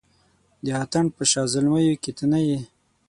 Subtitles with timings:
[0.63, 2.59] د اتڼ په شاه زلمیانو کې ته نه یې